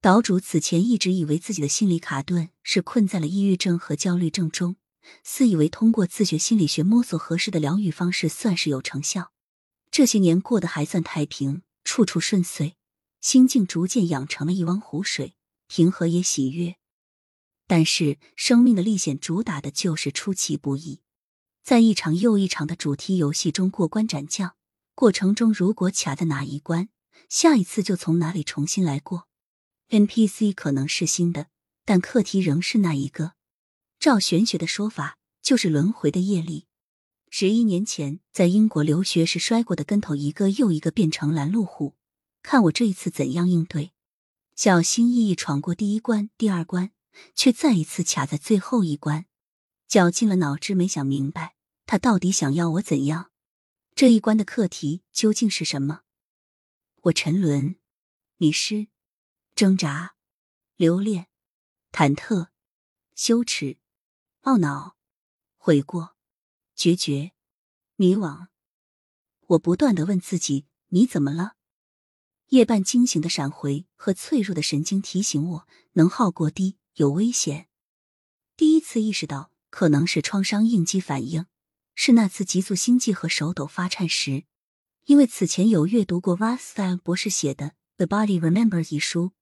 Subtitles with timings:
[0.00, 4.76] 岛主此前一直以为自己的心理卡顿是困在了抑郁症和焦虑症中，
[5.24, 9.32] 自以为通过自学心理学摸索合适的疗愈方式算是有成效。
[9.90, 12.76] 这些年过得还算太平，处处顺遂，
[13.20, 15.34] 心境逐渐养成了一汪湖水，
[15.66, 16.76] 平和也喜悦。
[17.66, 21.00] 但是生命的历险主打的就是出其不意，
[21.64, 24.54] 在一场又一场的主题游戏中过关斩将，
[24.94, 26.88] 过程中如果卡在哪一关，
[27.28, 29.27] 下一次就从哪里重新来过。
[29.90, 31.48] NPC 可能是新的，
[31.84, 33.32] 但课题仍是那一个。
[33.98, 36.66] 照玄学的说法，就是轮回的业力。
[37.30, 41.94] 十一年前在英国留学时摔过的跟头，一个又一个变成拦路虎。
[42.42, 43.92] 看我这一次怎样应对！
[44.54, 46.92] 小心翼翼闯过第一关、第二关。
[47.34, 49.26] 却再一次卡在最后一关，
[49.88, 53.32] 绞尽了脑汁没想明白，他到底想要我怎样？
[53.96, 56.02] 这一关的课题究竟是什么？
[57.02, 57.74] 我沉沦、
[58.36, 58.86] 迷失、
[59.58, 60.14] 挣扎、
[60.76, 61.26] 留恋、
[61.90, 62.50] 忐忑、
[63.16, 63.78] 羞耻、
[64.42, 64.96] 懊恼、
[65.56, 66.14] 悔过、
[66.76, 67.32] 决绝、
[67.96, 68.46] 迷惘。
[69.48, 71.56] 我不断的问自己：你怎么了？
[72.50, 76.78] 夜半惊醒的闪回和脆弱的神经提醒我：能耗过低。
[76.94, 77.68] 有危险。
[78.56, 81.46] 第一次意识到可能是创伤应激反应，
[81.96, 84.44] 是那次急促心悸和手抖发颤时。
[85.06, 87.66] 因为此前有阅读过 Rothstein 博士写的
[87.96, 89.32] 《The Body Remember》一书，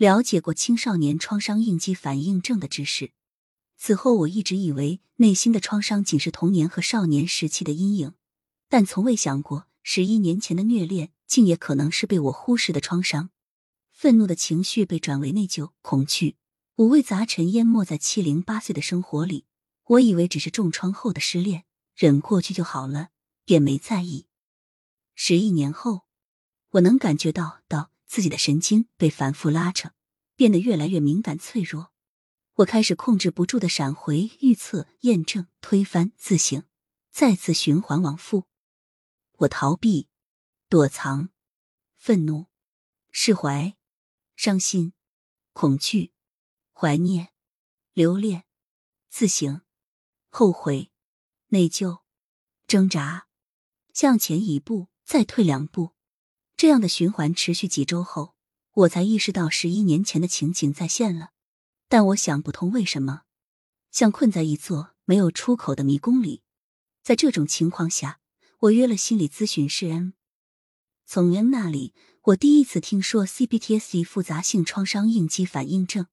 [0.00, 3.12] 了解过青少年创伤应激反应症的知识。
[3.76, 8.14] 此后，我一直以为内心的创伤仅是童年和少年时期的阴影，
[8.70, 13.28] 但从未想过十一年前的虐恋竟也可能是被我忽视的创伤。
[13.92, 16.36] 愤怒的情绪被转为内疚、恐惧。
[16.76, 19.44] 五味杂陈淹没在七零八碎的生活里，
[19.84, 23.10] 我以为只是重创后的失恋，忍过去就好了，
[23.44, 24.24] 便没在意。
[25.14, 26.06] 十一年后，
[26.70, 29.92] 我能感觉到到自己的神经被反复拉扯，
[30.34, 31.92] 变得越来越敏感脆弱。
[32.54, 36.64] 我开始控制不住的闪回、预测、验证、推翻、自省，
[37.12, 38.48] 再次循环往复。
[39.38, 40.08] 我逃避、
[40.68, 41.28] 躲藏、
[41.96, 42.46] 愤怒、
[43.12, 43.76] 释怀、
[44.34, 44.92] 伤心、
[45.52, 46.12] 恐惧。
[46.72, 47.28] 怀念、
[47.92, 48.44] 留恋、
[49.08, 49.60] 自省、
[50.30, 50.90] 后悔、
[51.48, 52.00] 内疚、
[52.66, 53.28] 挣扎，
[53.94, 55.94] 向前一步，再退两步，
[56.60, 58.34] 这样的循环持续几周后，
[58.74, 61.30] 我才意识到十一年前的情景再现了。
[61.88, 63.22] 但我想不通为什么，
[63.90, 66.42] 像困在一座没有出口的迷宫里。
[67.02, 68.20] 在这种情况下，
[68.58, 70.10] 我约了心理咨询师 M。
[71.06, 71.94] 从 M 那里，
[72.24, 76.08] 我第一次听说 CBTSD 复杂性创伤应激反应症。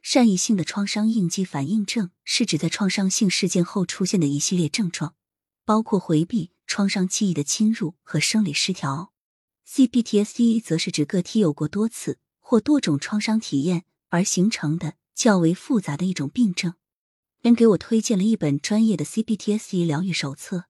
[0.00, 5.16] 善意性的创伤应激反应症是指在创伤性事件后出现的一系列症状，
[5.64, 9.09] 包括回避、创伤记忆的侵入和生理失调。
[9.72, 16.74] CPTSD 则是指个体有过多次或多种创伤体验而形成的较为复杂的一种病症。
[17.40, 20.64] 人给我推荐了一本专业的 CPTSD 疗愈手册，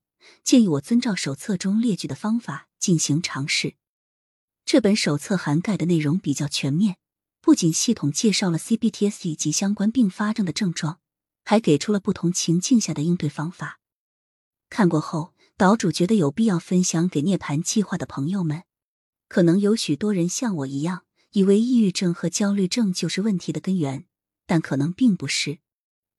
[0.44, 3.76] 建议我遵照手册中列举的方法进行尝试。
[4.66, 6.98] 这本手册涵盖的内容比较全面。
[7.40, 11.00] 不仅系统介绍了 CBTSD 及相关并发症的症状，
[11.42, 13.80] 还给出了不同情境下的应对方法。
[14.68, 18.64] 看过后，岛主觉得有必要分享给涅槃计划的朋友们。
[19.30, 24.04] 可能有许多人像我一样，以为抑郁症和焦虑症就是问题的根源，
[24.44, 25.60] 但可能并不是。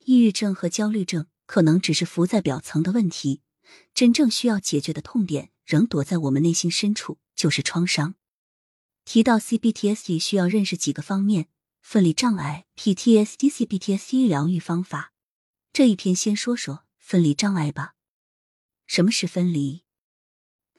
[0.06, 3.42] 抑郁症和焦虑症可能只是浮在表层的问题，
[3.94, 8.16] 真正需要解决的痛点仍躲在我们内心深处，就是创伤。
[9.04, 11.50] 提到 CBTSD 需要认识几个方面：
[11.82, 15.12] 分离障碍、PTSD、CBTSD 疗愈方法。
[15.74, 17.96] 这一篇先说说分离障碍吧。
[18.88, 19.84] 什么是分离？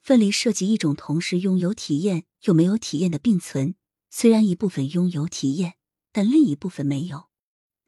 [0.03, 3.77] 分离涉及一种同时拥有体验又没有体验的并存。
[4.11, 5.75] 虽然一部分拥有体验，
[6.13, 7.29] 但另一部分没有，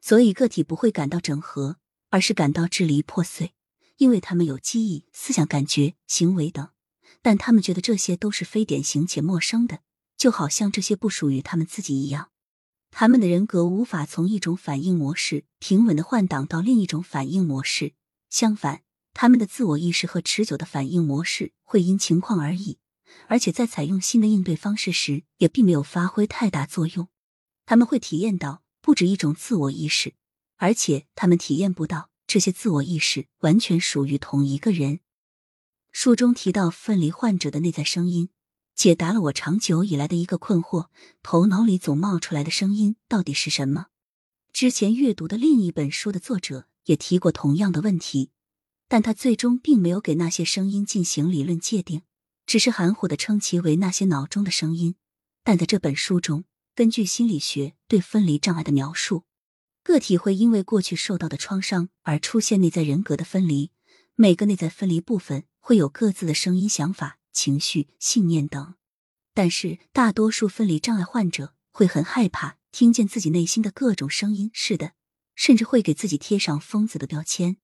[0.01, 1.77] 所以个体不会感到整合，
[2.09, 3.53] 而是感到支离破碎，
[3.97, 6.69] 因为他们有记忆、思想、感觉、行为等，
[7.21, 9.81] 但他们觉得这些都是非典型且陌生的。
[10.17, 12.29] 就好像这些不属于他们自己一样，
[12.89, 17.93] 他们的人格无法从一种反应模式平稳的换挡到另一种反应模式。
[18.29, 18.83] 相反，
[19.15, 22.77] 他们的自我意识和持久的反应模式会因情况而异，
[23.27, 27.07] 而且在采用新的应对方式时也并没有发挥太大作用。
[27.65, 30.15] 他们会体验到不止一种自我意识，
[30.57, 34.99] 而且他们体验不到这些自我意识完全属于同一个人。
[35.93, 38.29] 书中提到分离患者的内在声音。
[38.75, 40.87] 解答了我长久以来的一个困惑：
[41.23, 43.85] 头脑里总冒出来的声音到底是什么？
[44.51, 48.31] 之前阅读的另一本书的作者也提过同样的问题，
[48.87, 52.03] 但他最终并没有给那些声音进行理论界定，
[52.45, 54.95] 只是含糊的称其为那些脑中的声音。
[55.43, 56.45] 但在这本书中，
[56.75, 59.23] 根据心理学对分离障碍的描述，
[59.83, 63.71] 个体会因为过去受到的创伤而出现内在人格的分离。
[64.15, 68.75] 每个内在分离部分会有各自的声音、想法、情绪、信念等。
[69.33, 74.49] 但是，大多数分离障碍患者会很害怕听见自己内心的各种声音。
[74.53, 74.93] 是的，
[75.35, 77.57] 甚至会给自己贴上疯子的标签。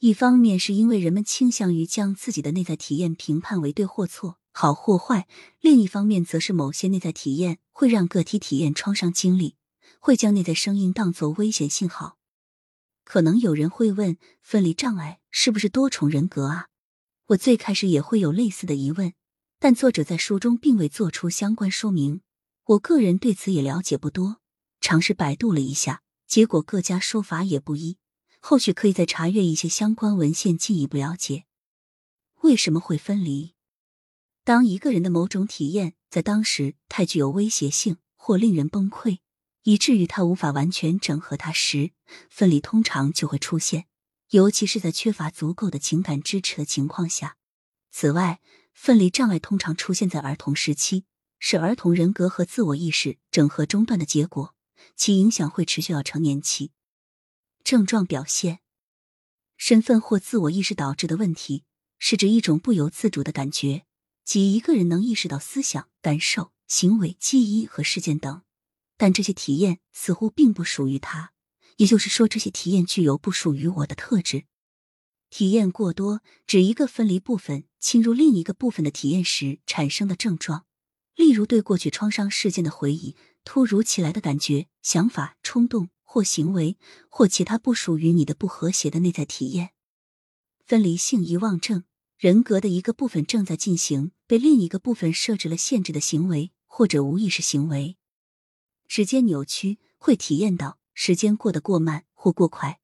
[0.00, 4.38] 一方面是因为人们倾向于将自己的内在体验评判为对或错。
[4.52, 5.28] 好或坏，
[5.60, 9.56] 另一方面则是某些内在体验会让个体体验创伤经历，
[10.00, 12.16] 会将内在声音当作危险信号。
[13.04, 16.68] 可能有人会问：分离障碍是不是多重人格啊？
[17.26, 19.12] 我最开始也会有类似的疑问，
[19.58, 22.22] 但作者在书中并未做出相关说明。
[22.64, 24.40] 我个人对此也了解不多，
[24.80, 27.98] 尝试百度了一下，结果各家说法也不一。
[28.48, 31.46] 后续可以再查阅一些相关文献进一步了解
[32.42, 33.56] 为什么会分离。
[34.44, 39.18] 当一个人的某种体验在当时太具有威胁性或令人崩溃，
[39.64, 41.90] 以至于他无法完全整合它时，
[42.30, 43.86] 分离通常就会出现，
[44.30, 47.38] 尤其是在缺乏足够的情感支持的情况下。
[47.90, 48.40] 此外，
[48.72, 51.04] 分离障碍通常出现在儿童时期，
[51.40, 54.54] 是儿童人格和自我意识整合中断的结果，
[54.94, 56.70] 其影响会持续到成年期。
[57.66, 58.60] 症状表现：
[59.56, 61.64] 身份或自我意识导致的问题，
[61.98, 63.86] 是指一种不由自主的感觉。
[64.24, 68.42] 即一个人能意识到思想、感受、行为、记忆和事件等，
[68.96, 71.32] 但这些体验似乎并不属于他。
[71.78, 74.44] 也就是说，这些体验具有不属于我的特质。
[75.28, 80.66] 体验过多指一个分离部分侵入另一个部分的体验时产生的症状，
[81.16, 86.78] 例如对过去创伤事件的回忆、突如其来的感觉、想法、冲动或行为，
[87.10, 89.72] 或其他不属于你的不和谐的内在体验。
[90.64, 91.84] 分离性遗忘症。
[92.18, 97.98] 人格的一个部分正在进行被另一个部分设置了限制的行为，或者无意识行为。
[98.86, 102.80] 时间扭曲会体验到时间过得过慢或过快。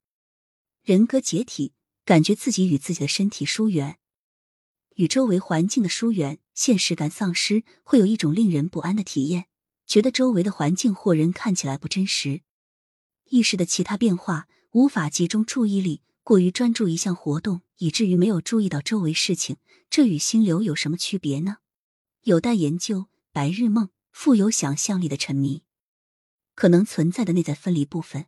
[0.82, 1.72] 人格解体，
[2.04, 3.98] 感觉自己与自己的身体疏远，
[4.96, 9.46] 与周围环境的疏远，现实感丧失，会有一种令人不安的体验，
[9.86, 12.42] 觉得周围的环境或人看起来不真实。
[13.26, 16.02] 意识的其他变化，无法集中注意力。
[16.22, 19.56] 过于专注一项活动，以至于没有注意到周围事情，
[19.90, 21.56] 这与心流有什么区别呢？
[22.22, 23.06] 有待研究。
[23.34, 25.62] 白日梦，富有想象力的沉迷，
[26.54, 28.26] 可能存在的内在分离部分。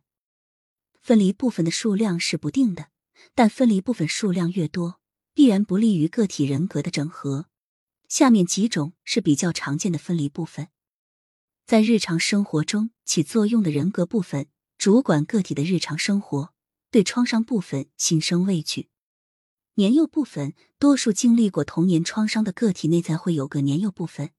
[0.99, 2.89] 分离部分的数量是不定的，
[3.35, 4.99] 但分离部分数量越多，
[5.35, 7.45] 必然不利于个体人格的整合。
[8.09, 10.69] 下面几种是比较常见的分离部分，
[11.67, 14.47] 在日常生活中起作用的人格部分，
[14.85, 16.53] 主管个体的日常生活。
[16.91, 18.89] 对创伤部分心生畏惧，
[19.73, 24.29] 年幼部分多数经历过童年创伤的个体内在会有个年幼部分，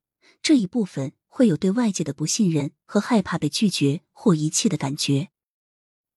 [0.41, 5.31] 这一部分会有对外界的不信任和害怕被拒绝或遗弃的感觉。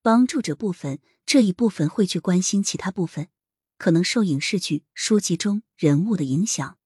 [0.04, 3.30] 帮助者部分这一部分会去关心其他部分，
[3.80, 6.78] 可能受影视剧、书籍中人物的影响。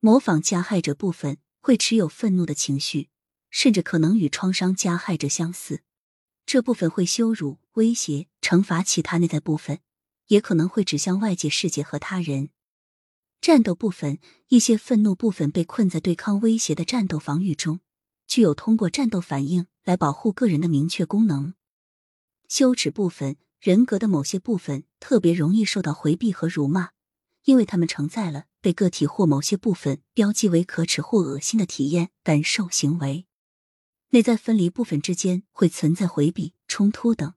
[0.00, 3.08] 模仿加害者部分会持有愤怒的情绪，
[3.48, 5.84] 甚至可能与创伤加害者相似。
[6.52, 9.78] 这部分会羞辱、威胁、惩罚其他内在部分，
[10.26, 12.50] 也可能会指向外界世界和他人。
[13.40, 14.18] 战斗部分，
[14.48, 17.78] 一些愤怒部分被困在对抗威胁的战斗防御中，
[18.26, 21.54] 具有通过战斗反应来保护个人的明确功能。
[22.48, 26.88] 羞耻部分，人格的某些部分特别容易受到回避和辱骂，
[27.44, 33.28] 因为他们承载了被个体或某些部分标记为可耻或恶心的体验、感受、行为。
[34.12, 37.34] 内在分离部分之间会存在回避、冲突等，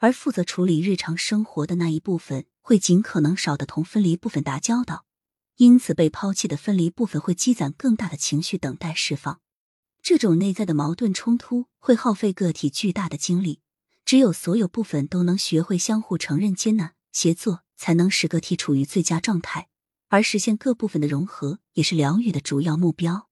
[0.00, 5.06] 而负责处理日常生活的那一部分会尽可能少的同分离部分打交道，
[5.56, 9.40] 因此被抛弃的分离部分会积攒更大的情绪等待释放。
[10.02, 13.60] 这种内在的矛盾冲突会耗费个体巨大的精力，
[14.04, 19.68] 只有所有部分都能学会相互承认、接纳、协作，才能使个体处于最佳状态，
[20.08, 23.29] 而实现各部分的融合也是疗愈的主要目标。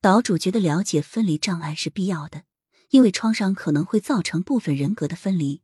[0.00, 2.44] 岛主觉得了解分离障碍是必要的，
[2.90, 5.62] 因为创伤可能会造成部分人格的分离。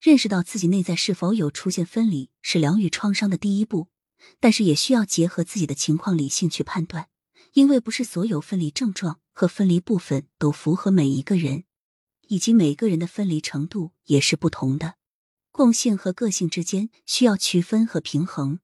[0.00, 3.88] 认识到自己内在是否有出现分离是疗愈创伤的第一步，
[4.40, 7.08] 但是也需要结合自己的情况理性去判断，
[7.52, 11.64] 因为不是所有分离症状和分离部分都符合每一个人，
[12.28, 14.96] 以及每个人的分离程度也是不同的。
[15.50, 18.58] 共性和个性之间需要区分和平衡。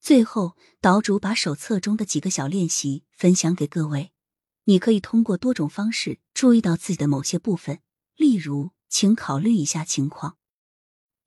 [0.00, 4.12] 最后，岛主把手册中的几个小练习分享给各位。
[4.64, 7.80] 你可以通过多种方式注意到自己的某些部分，
[8.16, 10.36] 例如，请考虑一下情况：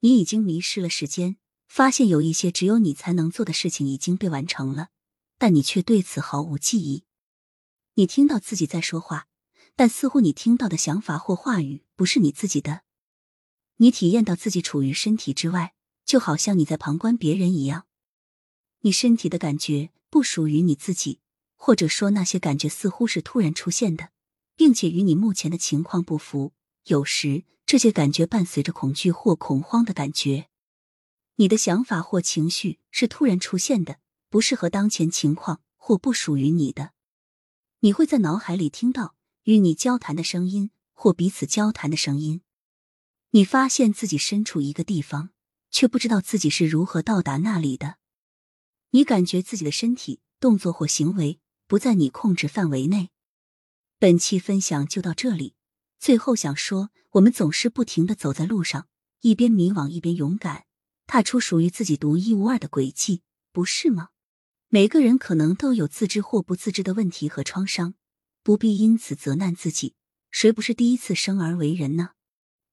[0.00, 1.36] 你已经迷失了时间，
[1.68, 4.88] 发现有一些只有你才能做的事情已经被完成了，
[5.36, 7.04] 但你却对此毫无记忆。
[7.94, 9.26] 你听到自己在说话，
[9.74, 12.82] 但似乎你听到的想法或话语不是你自己的。
[13.76, 15.74] 你体验到自己处于身体之外，
[16.06, 17.86] 就好像你在旁观别人一样。
[18.80, 21.20] 你身体的感觉不属于你自己，
[21.56, 24.10] 或者说那些感觉似乎是突然出现的，
[24.54, 26.52] 并且与你目前的情况不符。
[26.84, 30.48] 有时这些感觉伴随着恐惧或恐慌的感觉。
[31.36, 33.98] 你的想法或情绪是突然出现的，
[34.30, 36.92] 不适合当前情况或不属于你的。
[37.80, 42.42] 你会在脑海里听到与你交谈的声音或彼此交谈的声音。
[43.30, 45.30] 你发现自己身处一个地方，
[45.70, 47.96] 却不知道自己是如何到达那里的。
[48.90, 53.10] 你感觉自己的身体、动作或行为不在你控制范围内。
[53.98, 55.54] 本期分享就到这里。
[55.98, 58.88] 最后想说，我们总是不停的走在路上，
[59.20, 60.66] 一边迷惘一边勇敢，
[61.06, 64.10] 踏出属于自己独一无二的轨迹，不是吗？
[64.68, 67.94] 每个人可能都有自知或不自知的问题和创伤，
[68.42, 69.94] 不必因此责难自己。
[70.30, 72.10] 谁不是第一次生而为人呢？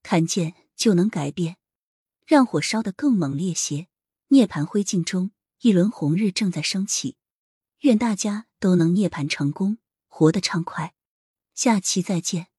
[0.02, 1.58] 看见就能改变，
[2.28, 3.88] 让火烧得更猛烈些。
[4.30, 5.32] 涅槃灰烬中，
[5.62, 7.16] 一轮红日正在升起。
[7.84, 10.94] 愿大家都能涅槃成功，活得畅快。
[11.54, 12.53] 下期再见。